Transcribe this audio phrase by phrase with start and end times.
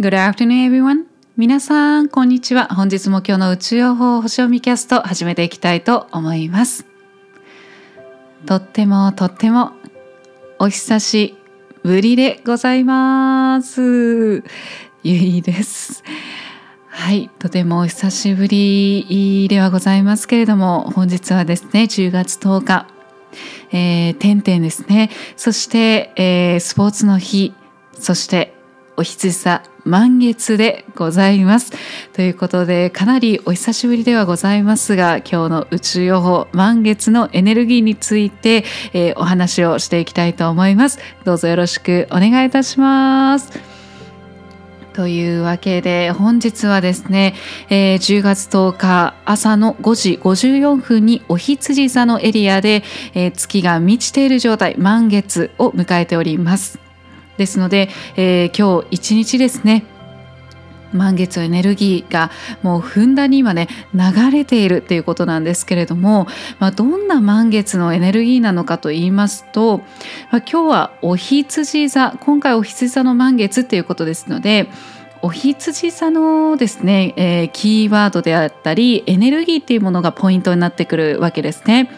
[0.00, 1.06] Good afternoon, everyone.
[1.36, 2.66] 皆さん、こんにちは。
[2.66, 6.86] 本日も今日の宇宙予報星読みキャスト始めていきたいと思います。
[8.46, 9.72] とってもとっても
[10.60, 11.36] お久し
[11.82, 14.44] ぶりでございます。
[15.02, 16.04] ゆいです。
[16.86, 22.86] はい、とてもお久しぶりではございますけれども、本日はですね、10月10日、
[23.72, 25.10] えー、点々ですね。
[25.36, 27.52] そして、えースポーツの日、
[27.98, 28.54] そして
[28.96, 31.72] お羊座満月でございます。
[32.12, 40.98] ということでかなりお久しぶりではございますが今日の宇宙予報満月のエネルギーについて、えーお話をしていきたいと思います。
[41.24, 43.78] どうぞよろしくお願いいたします。
[44.92, 47.34] というわけで本日はですね、
[47.70, 52.82] えー10月10日朝の5時54分にお羊座のエリアで、
[53.14, 56.87] えー月が満ちている状態満月を迎えております。
[57.38, 59.84] ですので、えー今日一日ですね
[60.92, 62.30] 満月エネルギーが
[62.62, 66.26] もうふんだんに今ね流れているっていうことなんですけれども、
[66.58, 74.68] まあ、どんな満月のエネルギーなのかと言いますと、まあ、今日はお羊座今回お羊座の満月っていうことですので
[75.20, 81.90] お羊座のですね、えーキーワードであったりエネルギーっていうものがポイントになってくるわけですね。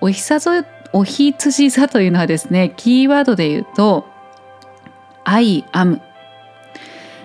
[0.00, 4.06] お羊座お羊座というのはですねキーワードで言うと
[5.24, 6.00] 「I am」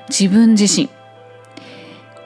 [0.10, 0.90] 自分自身。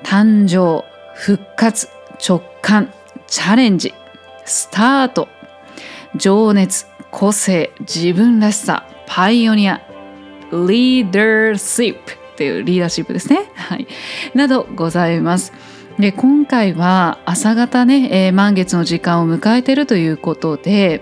[0.03, 0.83] 誕生
[1.15, 1.87] 復活
[2.19, 2.91] 直感
[3.27, 3.93] チャレンジ
[4.45, 5.27] スタート。
[6.15, 9.81] 情熱個性自分らしさパイオニア。
[10.51, 12.21] リーダーシップ。
[12.31, 13.85] っていうリーダーシップですね、 はい、
[14.33, 15.53] などございます。
[15.99, 21.01] で今回は朝方ね、えー満月の時間を迎えてるということで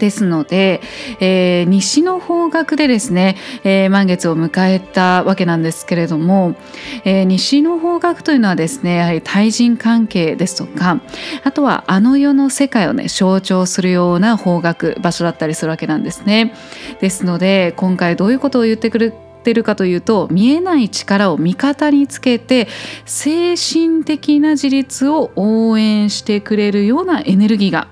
[0.00, 0.80] ですので、
[1.20, 6.56] えー西の方角でですね、えー満月を迎えたわけなんですけれども、
[7.04, 11.00] えー西の方角というのはですねやはり対人関係ですとか
[11.44, 16.54] あとはあの世の世界をね象徴するような方角場所だったりするわけなんですね。
[17.00, 22.68] ですので今回どういうことを言ってくるてるかというと見えない力を味方につけて
[23.06, 27.88] 精神的な自立を応援してくれるようなエネルギーが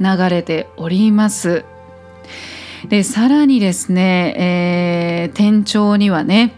[0.00, 1.64] 流れております。
[2.88, 6.52] でさらにですね、えー天頂にはね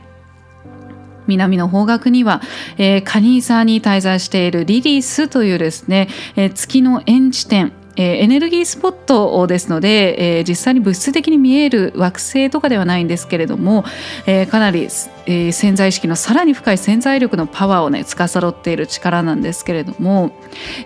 [1.26, 2.42] 南の方角には、
[2.76, 13.84] えーカニ座に滞在しているリリスというですね、えー月の円地点えーエネルギースポットですので、えー実際に物質的に見える惑星とかではないんですけれども、
[14.26, 14.84] えーかなり、
[15.26, 20.30] えー潜在意識のさらに深い潜在力のパワーをね司っている力なんですけれども、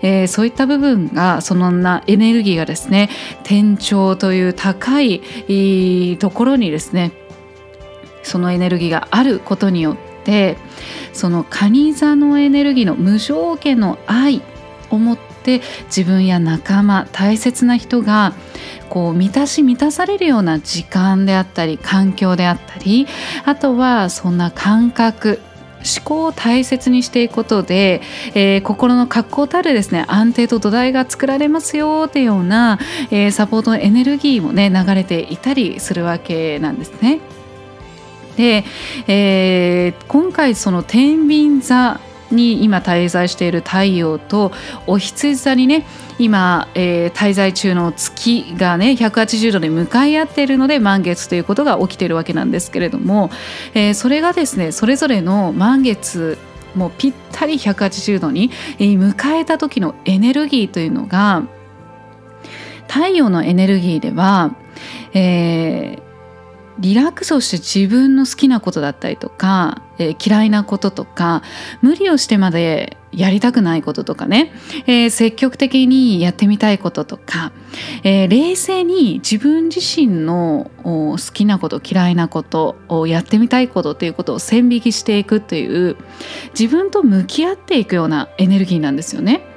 [0.01, 3.11] えーそういった部分がそのなエネルギーがですね
[3.45, 7.13] 天頂という高いえーところにですね
[8.23, 10.57] そのエネルギーがあることによって
[11.13, 14.41] その蟹座のエネルギーの無条件の愛
[14.91, 15.32] を持って
[15.87, 18.33] 自分や仲間大切な人が
[18.89, 23.07] こう満たし満たされるような時間であったり環境であったり
[23.45, 25.41] あとはそんな感覚
[25.83, 28.01] 思考を大切にしていくことで、
[28.35, 32.79] えー心の確固たるですね安定と土台が作られますよっていうような、
[33.11, 37.21] えーサポートのエネルギーもね流れていたりするわけなんですね。
[38.37, 38.65] で、
[39.09, 42.01] えー今回その天秤座
[42.35, 44.53] に今滞在している太陽と
[44.87, 45.87] お羊座にね
[46.19, 53.31] 今、えー滞在中の月がね180度で向かい合っているので満月ということが起きているわけなんですけれども、
[53.75, 56.39] えーそれがですねそれぞれの満月
[56.75, 61.43] もうぴったり180度に迎えた時のエネルギーというのが
[62.89, 64.55] 太陽のエネルギーでは、
[65.15, 66.12] えー
[66.79, 71.43] リラックスをして自分の好きなことだったりとか、えー嫌いなこととか
[71.81, 74.53] 無理をしてまでやりたくないこととかね、
[74.87, 77.53] えー積極的にやってみたいこととか、
[78.03, 85.97] えー冷静に自分自身の好きなこと嫌いなことをやってみたいことということを線引きしていくという
[86.59, 89.52] 自分と向き合っていくようなエネルギーなんですよね。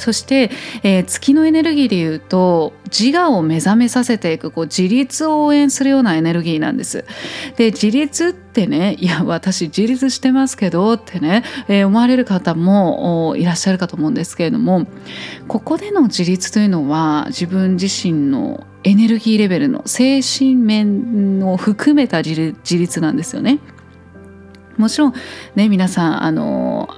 [0.00, 0.50] そして、
[0.82, 7.04] えー月のエネルギーでいうと自我を目覚めさせていくこう自立を応援するようなエネルギーなんです。
[7.56, 14.86] で自立ってねいや私自立してますけどってね、えー思われる方もいらっしゃるかと思うんですけれども
[15.48, 23.58] ここでの自立というのは自分自身のエネルギーレベルの精神面を含めた自立自立なんですよね。
[24.76, 25.14] もちろん
[25.56, 26.88] ね皆さんあの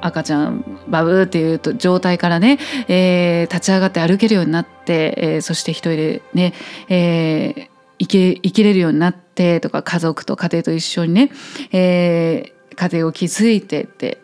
[0.00, 2.58] 赤ちゃんバブーっていう状態からね、
[2.88, 6.54] えー立ち上がって歩けるようになって、えーそして一人でね、
[6.88, 7.68] えー
[8.00, 11.30] 生き生きれるようになってってとか家族と家庭と一緒にね、
[11.70, 14.18] えー、家庭を築いてって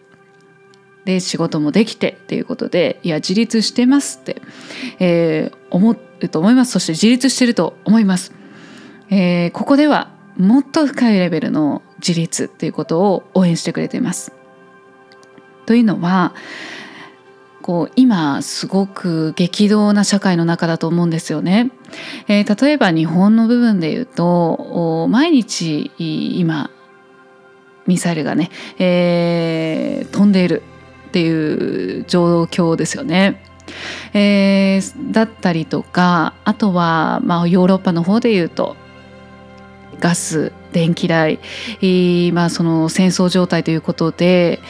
[1.04, 4.42] で仕事もできてっていうことでいや自立してますって、
[4.98, 8.32] えー、思うと思いますそして自立してると思います、
[9.10, 14.43] えー、ここではもっと深いレベルの自立っていうことを応援してくれています。
[15.66, 16.34] というのは
[17.62, 21.70] こう今すごく激動な社会の中だと思うんですよね。
[22.28, 26.70] えー、例えば日本の部分で言うと毎日今
[27.86, 30.62] ミサイルがね、えー、飛んでいる
[31.08, 33.42] っていう状況ですよね。
[34.12, 38.76] えー、だったりとかあとは、まあ、ヨーロッパの方で言うと
[40.00, 41.38] ガス電気代、
[42.32, 44.60] まあ、その戦争状態ということで、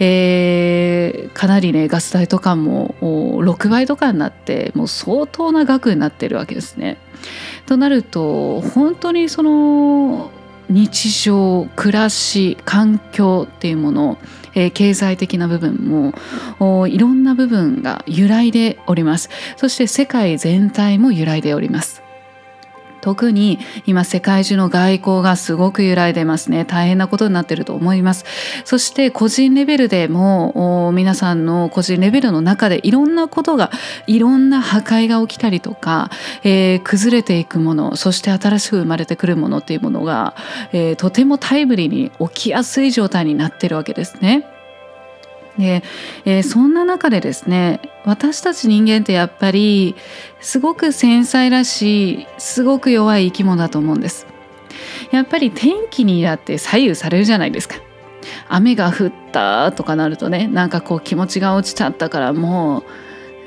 [0.00, 6.98] えー、かなりねガス代とかも6倍とかになってもう相当な額になってるわけですね。
[7.66, 10.32] となると本当にその
[10.68, 14.18] 日常暮らし環境っていうもの、
[14.54, 15.76] えー、経済的な部分
[16.58, 22.01] もいろんな部分が揺らいでおりますそして世界全体も揺らいでおります
[23.02, 28.24] 特に今世界中の外交がすごく揺らいでますね大変なことになってると思います
[28.64, 33.70] そして個人レベルでも皆さんの個人レベルの中でいろんなことが
[34.06, 36.10] いろんな破壊が起きたりとか、
[36.44, 40.36] えー、崩れていくものそして新しく生まれてくるものっていうものが、
[40.72, 44.51] えー、とてもタイムリーに起きやすい状態になってるわけですね。
[45.58, 45.82] で、
[46.24, 49.94] えー、そんな中でですね私たち人間ってやっぱり
[50.40, 54.26] すごく繊細らしいすごく弱い生き物だと思うんです。
[55.10, 57.76] やっぱり天気にだって左右されるじゃないですか。
[58.48, 62.84] 雨が降ったとかなるとねなんかこう気持ちが落ちちゃったからもう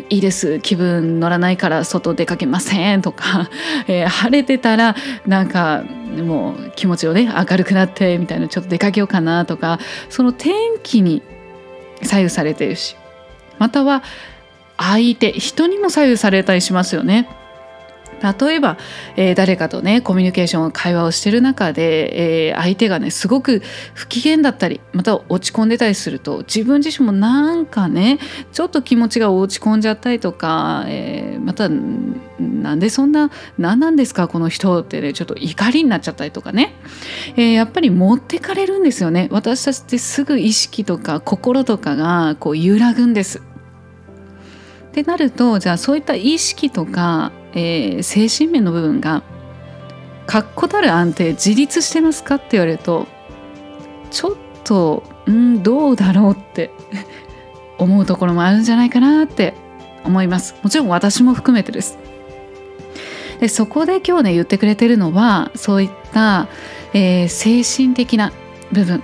[0.09, 3.49] いいです気分乗らないから外出かけませんとか、
[3.87, 5.83] えー、晴れてたらなんか
[6.17, 9.79] もう気持ちをね明るくなってみたいなちょっと出かけようかなとか
[10.09, 10.53] その天
[10.83, 11.21] 気に
[12.05, 12.95] 左右されてるし
[13.59, 14.03] または
[14.77, 17.29] 相手人にも左右されたりしますよね。
[18.33, 18.77] 例えば、
[19.15, 23.61] えー、誰かとねコミュニケーション会話をしてる中で、えー、相手がねすごく
[23.93, 28.19] 不機嫌だったりまた落ち込んでたりすると自分自身もなんかね
[28.51, 36.73] ちょっと気持ちが落ち込んじゃったりとか、えー、またなんでそんな何なんですかこの人ってねちょっと怒りになっちゃったりとかね、
[37.37, 43.39] えやっぱり持ってかれるんですよね私たちってすぐ意識とか心とかがこう揺らぐんです。
[43.39, 43.41] っ
[44.95, 49.23] てなるとじゃあそういった意識とかえー、精神面の部分が
[50.27, 53.07] 確固たる安定自立してますかって言われると
[54.11, 56.71] ちょっとんどうだろうって
[57.77, 59.53] 思うところもあるんじゃないかなって
[60.03, 60.55] 思います。
[60.61, 61.97] もちろん私も含めてです。
[63.39, 66.47] でそこで今日ね言ってくれてるのはそういった、
[66.93, 68.31] えー、精神的な
[68.71, 69.03] 部分。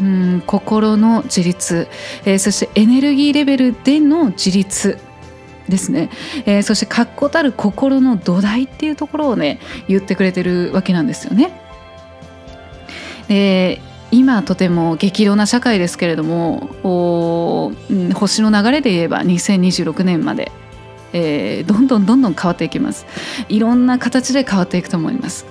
[0.00, 1.88] うん心の自立、
[2.24, 4.98] えー、そしてエネルギーレベルでの自立。
[5.68, 6.10] ですね、
[6.46, 11.60] えー、そして確固たる心の土台っていうところをね言ってくれてるわけなんですよね。
[13.28, 13.80] で
[14.10, 17.72] 今とても激動な社会ですけれどもお、
[18.14, 20.50] 星の流れで言えば2026年まで、
[21.12, 23.04] えー、どんどんどんどん変わっていきます。
[23.50, 25.44] いろんな形で変わっていくと思います。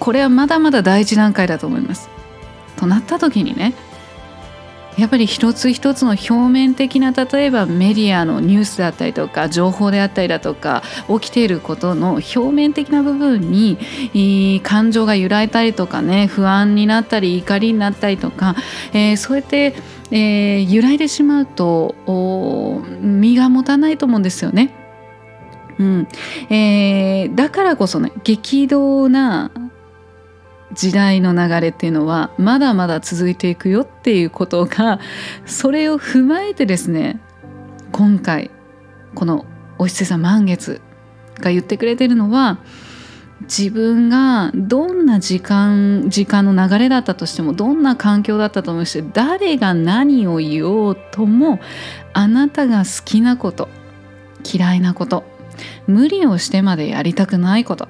[0.00, 2.08] これはまだまだ大事段階だと思います。
[2.76, 3.74] となった時にね
[4.98, 18.56] やっぱり一つ一つの表面的な例えばメディアのニュースだったりとか情報であったりだとか起きていることの表面的な部分に感情が揺らいだりとかね不安になったり怒りになったりとか、
[18.92, 19.76] えー、そうやって、
[20.10, 21.94] えー、揺らいでしまうと
[23.00, 24.74] 身が持たないと思うんですよね。
[25.78, 26.08] うん
[26.50, 29.52] えー、だからこそね激動な
[30.72, 35.00] 時代の流れっていうのはまだまだ続いていくよっていうことが
[35.46, 37.20] それを踏まえてですね
[37.92, 38.50] 今回
[39.14, 39.46] この
[39.78, 40.80] お伊勢さん満月
[41.40, 42.58] が言ってくれてるのは
[43.42, 51.60] 自分がどんな時間時間の流れだったとしてもどんな環境だったと思うし誰が何を言おうとも
[52.12, 53.68] あなたが好きなこと
[54.44, 55.24] 嫌いなこと
[55.86, 57.88] 無理をしてまでやりたくないこと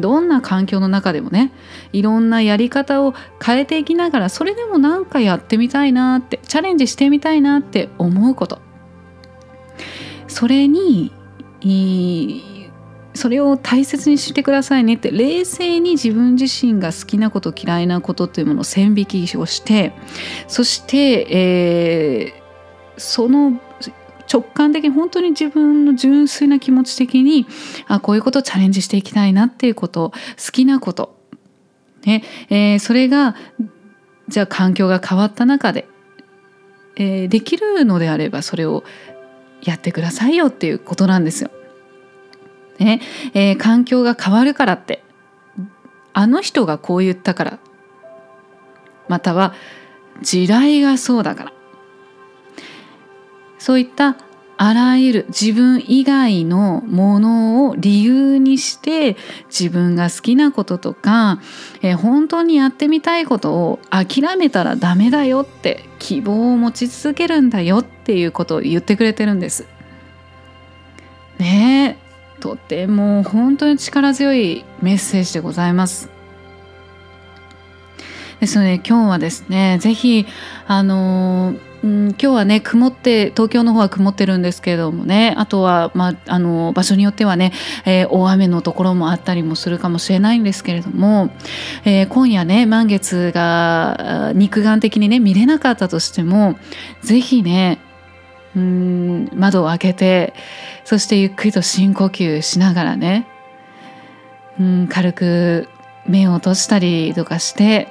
[0.00, 1.52] どんな環境の中でもね
[1.92, 3.14] いろんなやり方を
[3.44, 8.60] 変えていきながらそれでも何かやってみたいなってチャレンジしてみたいなって思うこと。
[10.28, 11.10] それに
[13.14, 19.92] それを大切にしてくださいねって冷静に自分自身が好きなこと嫌いなことっていうものを線引きをして
[20.46, 23.60] そして、えー、その
[24.30, 27.46] 直感的に本当に自分の純粋な気持ち的に
[27.86, 31.16] あこういうことをチャレンジしていきたいなっていうこと好きなこと
[32.04, 33.34] ねえー、それが
[34.28, 35.88] じゃあ環境が変わった中で、
[36.96, 38.84] えー、できるのであればそれを
[39.62, 41.50] やってくださいよっていうことなんですよ。
[42.78, 43.00] ね
[43.34, 45.02] えー、環境が変わるからって
[46.12, 47.58] あの人がこう言ったから
[49.08, 49.52] または
[50.22, 51.52] 時代がそうだから
[53.58, 54.16] そういった
[54.60, 61.40] あらゆる自分以外のものを理由にして自分が好きなこととか、
[61.80, 69.64] えー、本当にやってみたいことを諦めたらダメだよって希望を持ち続けるんだよっていうことを言ってくれてるんです。
[71.38, 71.96] ね
[72.36, 76.10] えとても本当に力強いメッセージでございます。
[78.40, 80.26] ですので今日はですね是非
[80.66, 85.34] あのーうん、今日はね曇って東京の方は曇ってるんですけれどもね。
[85.36, 87.52] あとは、まあ、あの場所によってはね、
[87.86, 91.30] えー、大雨のところもあったりもするかもしれないんですけれども、
[91.84, 96.58] えー、今夜ね満月が肉眼的にね見れなかったとしても
[97.02, 97.78] 是非ね
[98.56, 100.34] うん窓を開けて
[100.84, 103.28] そしてゆっくりと深呼吸しながらね
[104.58, 105.68] うん軽く
[106.06, 107.88] 目を閉じたりとかして、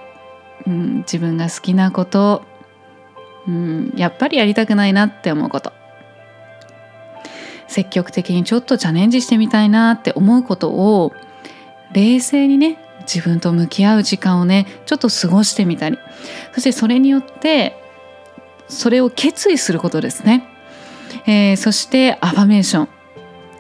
[0.65, 2.43] うん、自分が好きなこと
[3.47, 5.73] うんやっぱりやりたくないなって思うこと。
[7.67, 11.13] 積極的にちょっとチャレンジしてみたいなって思うことを
[11.91, 15.97] 冷静にね自分と向き合う時間をねちょっと過ごしてみたり。
[16.53, 17.81] そしてそれによって
[18.67, 20.45] それを決意することですね、
[21.25, 22.89] えー、そしてアファメーション。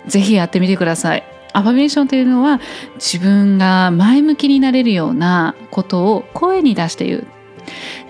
[0.07, 1.23] ぜひやってみてください。
[1.53, 2.61] アファメーションというのは
[2.95, 7.27] 自分が前向きになれるようなことを声に出して言う。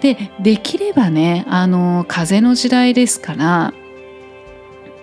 [0.02, 3.74] でできればねあの風の時代ですから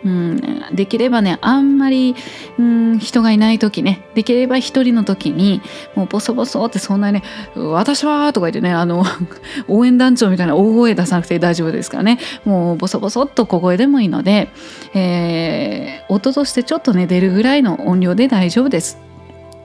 [0.04, 0.40] うん、
[0.74, 2.14] できればねあんまり、
[2.58, 5.62] うん、人がいない時ねできれば一人の時に
[5.94, 7.22] もうボソボソってそんなにね
[7.56, 9.04] 「私は」とか言ってねあの
[9.66, 14.50] 応援団長みたいな大声出さなくて大丈夫ですからねもうボソボソっと小声でもいいので、
[14.92, 18.98] えー、音としてちょっとね出るぐらいの音量で大丈夫です。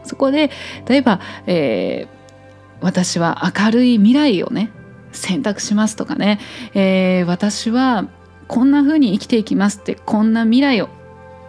[0.06, 0.50] そこで
[0.88, 4.72] 例えば、えー、私は明るい未来をね
[5.12, 6.40] 選択しますとかね、
[6.74, 8.08] えー、私は
[8.48, 10.90] こんな風に生きていきますってこんな未来を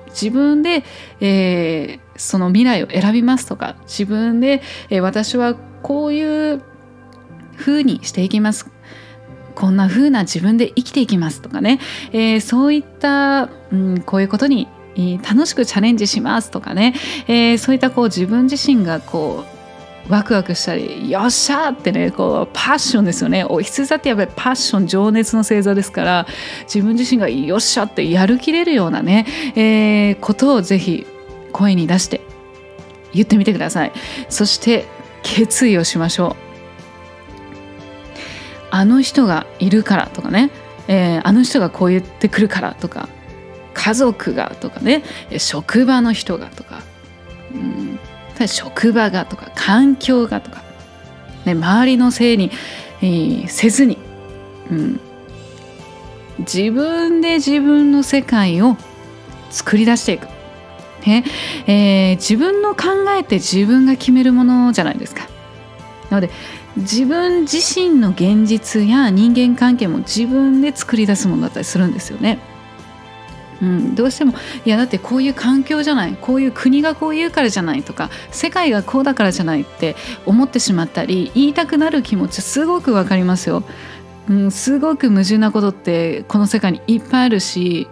[0.09, 0.85] 自分で、
[1.21, 6.63] えー、その未来を選びますとか自分で、えー、私はこういう
[7.57, 8.71] 風にしていきます。
[9.55, 11.81] こんな風な自分で生きていきますとかね、
[12.13, 14.69] えー、そういった、うん、こういうことに
[15.23, 16.95] 楽しくチャレンジしますとかね、
[17.27, 19.60] えー、そういったこう自分自身がこう
[20.11, 23.45] ワクワクしたりよっしゃーってねこうパッションですよね。
[23.45, 26.27] お羊座ってやっぱりパッション情熱の星座ですから
[26.65, 31.07] 自分自身がよっしゃってやる気れるようなね、えー、ことをぜひ
[31.53, 32.21] 声に出して
[33.13, 33.93] 言ってみてください。
[34.29, 34.85] そして
[35.23, 36.51] 決意をしましょう。
[38.73, 40.51] あの人がいるからとかね、
[40.89, 43.09] えー、あの人がこう言ってくるからとか
[43.75, 45.03] 家族がとかね
[45.39, 46.83] 職場の人がとか、
[47.55, 47.80] うん
[48.47, 50.63] 職場がとか環境がとか、
[51.45, 52.51] ね、周りのせいに、
[53.03, 53.99] えー、せずに、
[54.71, 55.01] うん、
[56.41, 58.77] 自分で自分の世界を
[59.51, 60.27] 作り出していく、
[61.07, 61.25] ね
[61.67, 65.29] えー、自分の考えて自分が決めるものじゃないですか。
[66.11, 66.31] なので
[66.77, 72.39] 自分自身の現実や人間関係も自分で作り出すものだったりするんですよね。
[73.63, 74.33] うん、どうしても
[74.65, 83.63] いやだってこういう環境じゃないこういう国がこう言うからじゃないとか世界がこうだからじゃないって思ってしまったり言いたくなる気持ちすごくわかりますよ。
[84.29, 87.89] うん、すごく矛盾なことってこの世界にいっぱいあるし、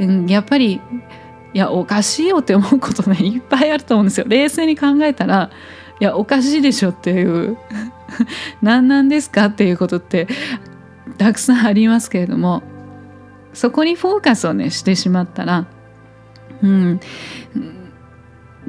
[0.00, 0.80] うん、やっぱり
[1.54, 4.26] いやおかしいよって思うことね いっぱいあると思うんですよ。
[4.28, 5.50] 冷静に考えたら
[6.00, 7.56] いやおかしいでしょっていう
[8.60, 10.26] 何なんですかっていうことって
[11.18, 12.62] たくさんありますけれども
[13.52, 15.66] そこにフォーカスをねしてしまったら
[16.62, 17.00] うん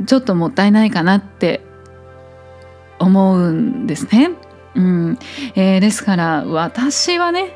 [0.05, 1.61] ちょっともったいないかなって
[2.99, 4.31] 思うんですね。
[4.75, 5.19] うん
[5.55, 7.55] えー、ですから私はね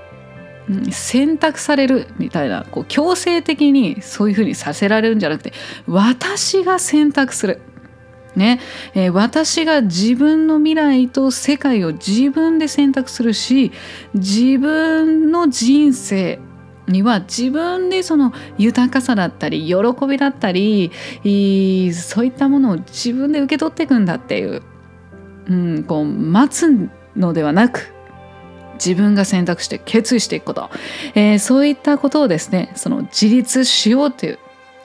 [0.92, 5.54] 選択されるみたいなこう強制的にそういうふうにさせられるんじゃなくて
[5.88, 7.62] 私が選択する。
[8.36, 8.60] ね
[8.94, 13.72] えー、私が自分の未来と世界を自分で選択するし
[14.14, 16.40] 自分の人生
[16.88, 19.76] には自分でその豊かさだったり喜
[20.08, 20.92] びだったり
[21.94, 24.64] そういったものを自分で受け取っていくんだっていう,、
[25.48, 27.94] うん、こう待つのではなく
[28.76, 30.70] 自分が選択して決意していくこと、
[31.16, 34.40] えー、そういったことをですねその自立しようという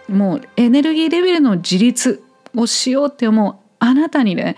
[0.08, 2.22] もうエネルギーレベルの自立
[2.56, 4.56] をしようって思うあなたにね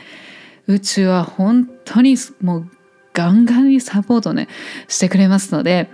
[0.66, 2.70] 宇宙は本当にもう
[3.12, 4.48] ガンガンにサポートね
[4.88, 5.90] してくれますので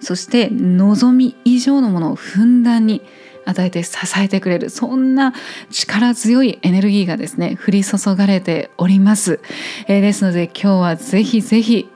[0.00, 3.02] そして望み以上のものをふんだんに
[3.44, 5.32] 与えて支えてくれるそんな
[5.70, 9.40] 力強いエネルギーがですね降り注がれております、
[9.86, 11.88] えー、ですので今日はぜひぜひ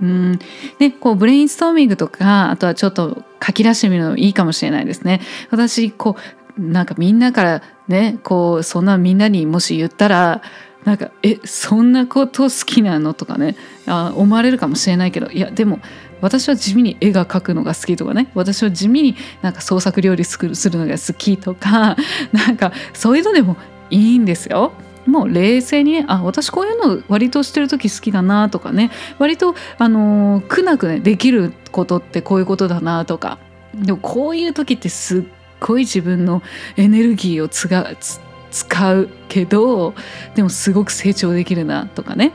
[0.00, 0.38] うん
[0.78, 5.20] ね、こうブレインストーミングとかあとはちょっと書き出してみるのもいいかもしれないですね。
[5.50, 6.16] 私こ
[6.56, 10.42] うなんかみんなからねこうそんなみんなにもし言ったら
[10.84, 13.56] なんか「えそんなこと好きなの?」とかね
[13.86, 15.80] あ思われるかもしれないけどいやでも
[16.20, 18.30] 私は地味に絵が描くのが好きとかね。
[18.34, 21.96] 私は地味になんか創作料理するのが好きとか。
[22.32, 23.56] なんかそういうのでも
[23.90, 24.72] いいんですよ。
[25.06, 28.90] もう冷静にねあ私こういうの割としてる時好きだなとかね。
[29.18, 33.38] 割とあの苦なくねできることってこういうことだなとか。
[33.74, 35.22] でもこういう時ってすっ
[35.60, 36.42] ごい自分の
[36.76, 39.94] エネルギーを使うけど
[40.34, 42.32] でもすごく成長できるなとかね。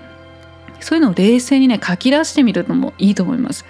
[0.84, 3.66] そういうのを冷静にね書き出してみるのもいいと思います。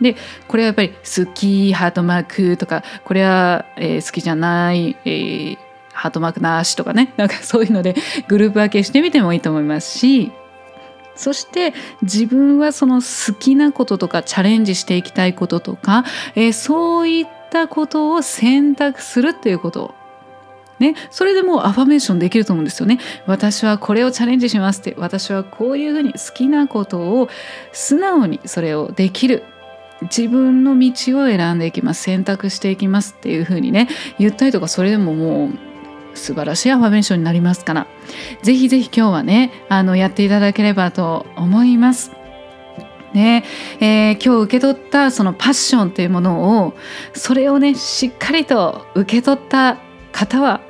[0.00, 0.16] で
[0.48, 5.58] これはやっぱり好きハートマークとかこれは、えー、好きじゃない、えー、
[5.92, 7.94] ハートマークなしとかね なんかそういうので
[8.28, 10.32] グループ分けしてみてもいいと思いますし
[11.14, 11.72] そして
[12.02, 19.94] 自分はその好きなこととかチャレンジしていきたいこととか、えー、そういったことを選択するっていうこと
[20.82, 22.98] ね、それでもうアファメーションできると思うんですよね。
[23.26, 24.94] 私はこれをチャレンジしますって。
[24.98, 27.28] 私はこういうふうに好きなことを
[27.72, 29.44] 素直にそれをできる。
[30.02, 30.90] 自分の道
[31.22, 32.02] を選んでいきます。
[32.02, 33.88] 選択していきますっていうふうにね。
[34.18, 35.50] 言ったりとかそれでももう
[36.14, 37.86] 素晴らしいアファメーションになりますから。
[38.42, 42.10] ぜひぜひ今日はねあのやっていただければと思います。
[43.14, 43.44] ね。
[43.80, 46.74] えー、今日受け取ったそのパッションというものを
[47.14, 49.78] それをねしっかりと受け取った
[50.12, 50.60] 方は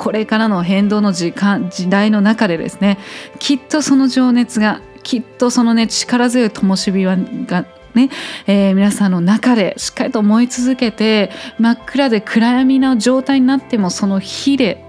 [0.00, 2.96] これからの変動の時間時代の中でですね。
[3.38, 8.08] きっとその情熱がきっとそのね力強い灯火がね、
[8.46, 14.82] えー、皆さんの中でしっかりと思い続けて真っ暗で暗闇な状態になってもその火で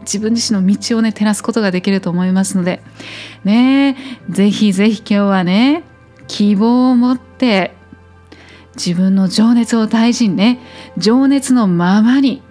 [0.00, 2.82] 自分自身の道をね照らすことができると思いますので
[3.44, 3.96] ね
[4.28, 5.84] ぜひぜひ今日はね
[6.26, 7.76] 希望を持って
[8.74, 10.58] 自分の情熱を大事にね
[10.98, 12.42] 情熱のままに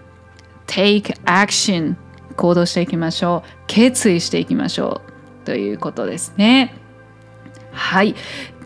[0.72, 1.96] take action
[2.38, 3.50] 行動していきましょう。
[3.68, 5.02] 決意していきましょ
[5.44, 5.46] う。
[5.46, 6.74] ということですね。
[7.72, 8.16] はい。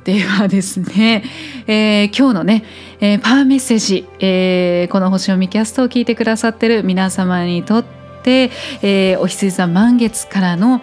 [0.03, 1.23] ではですね、
[1.65, 2.63] えー、今日のね、
[2.99, 7.94] えー、パワーメッセージ、えー、この星読みキャストを聞いてくださってる皆様にとって、
[8.29, 10.81] えー、お羊座満月からの、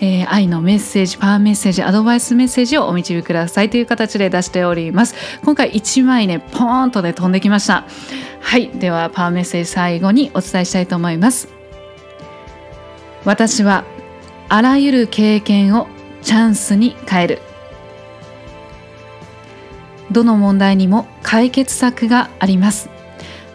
[0.00, 5.14] えー、愛のメッセージパワーメッセージアドバイスメッセージをお導きくださいという形で出しております。
[5.44, 7.84] 今回1枚ねポーンとね飛んできました。
[8.40, 11.48] はいではパワーメッセージ最後にお伝えしたいと思います。
[13.24, 13.84] 私は
[14.48, 15.88] あらゆる経験を
[16.22, 17.38] チャンスに変える。
[20.10, 22.90] どの問題にも解決策があります。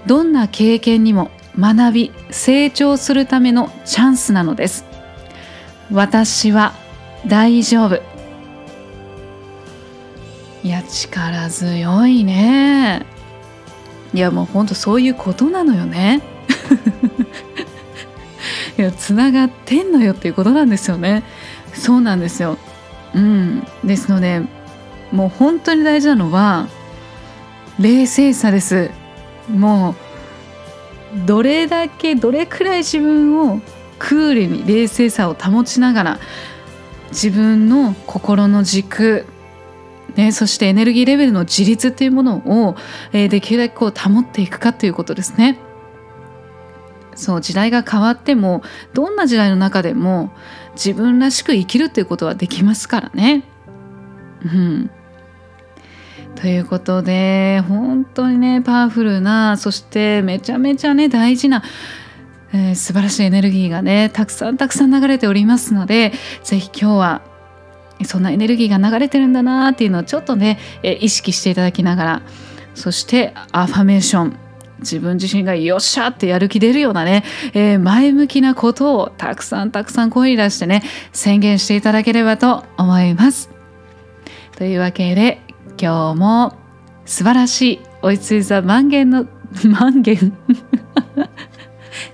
[0.05, 4.85] どんな経験にも学び成長するためのチャンスなのです。
[5.91, 6.73] 私は
[7.27, 8.01] 大丈夫。
[10.63, 13.05] いや力強いね。
[14.13, 16.21] いやもうほんとそういうことなのよね。
[18.77, 21.23] いやつながってんのよっていうことなんですよね。
[21.73, 22.57] そうなんですよ。
[23.13, 23.67] うん。
[23.83, 24.41] ですので
[25.11, 26.67] もう本当に大事なのは
[27.79, 28.89] 冷静さです。
[29.49, 30.04] もう
[31.25, 33.61] どれだけどれくらい自分を
[33.99, 36.19] クールに冷静さを保ちながら
[37.11, 39.25] 自分の心の軸
[40.15, 42.75] ね、そしてエネルギーレベルの自立っていうものを、
[43.11, 45.59] えー、できるだけこう保っていくかということですね。
[47.15, 48.61] そう時代が変わっても
[48.93, 50.31] どんな時代の中でも
[50.73, 53.43] 自分らしく生きるっていうことはできますからね。
[54.43, 54.91] うん、
[56.35, 61.63] ということで本当にねパワフルなそしてめちゃめちゃね大事な、
[62.53, 66.11] えー、素晴らしいエネルギーがねたくさんたくさん流れておりますので
[66.43, 67.21] 是非今日は
[68.03, 72.21] そんなエネルギーが流れてるんだなっていうのをちょっとね、えー、意識していただきながら
[72.75, 74.39] そしてアファメーション
[74.79, 83.49] 自分自身がよっしゃってやる気出るようなね、えー、前向きなことをたくさんたくさん声に出してね宣言していただければと思います。
[84.57, 85.41] というわけで
[85.79, 86.53] 今日も
[87.05, 89.27] 素晴らしいおいつい座満言の
[89.63, 90.37] 満言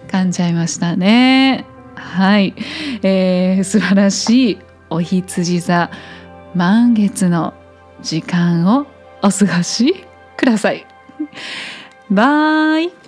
[0.08, 1.66] 噛んじゃいましたね。
[1.96, 2.54] はい、
[3.04, 4.58] えー、素晴らしい
[4.90, 5.90] お羊座
[6.54, 7.54] 満月の
[8.02, 8.88] 時間を
[9.24, 10.86] お過ごしください。
[12.10, 13.01] バイ。